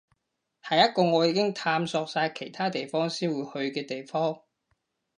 [0.63, 4.41] 係一個我已經探索晒其他地方先會去嘅地方